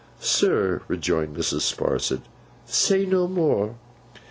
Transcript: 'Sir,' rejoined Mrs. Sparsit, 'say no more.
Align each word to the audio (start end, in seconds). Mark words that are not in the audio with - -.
'Sir,' 0.19 0.81
rejoined 0.87 1.37
Mrs. 1.37 1.61
Sparsit, 1.61 2.23
'say 2.65 3.05
no 3.05 3.27
more. 3.27 3.75